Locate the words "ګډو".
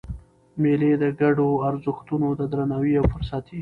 1.21-1.49